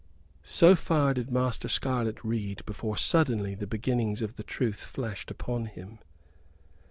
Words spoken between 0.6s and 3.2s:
far did Master Scarlett read before